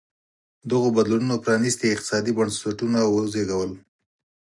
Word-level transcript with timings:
دغو 0.69 0.87
بدلونونو 0.97 1.35
پرانېستي 1.43 1.87
اقتصادي 1.91 2.31
بنسټونه 2.37 2.99
وزېږول. 3.05 3.71